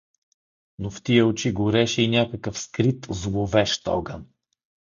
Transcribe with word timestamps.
Но 0.79 0.89
в 0.91 1.03
тия 1.03 1.25
очи 1.27 1.51
гореше 1.53 2.01
и 2.01 2.07
някакъв 2.07 2.59
скрит, 2.59 3.07
зловещ 3.09 3.87
огън. 3.87 4.25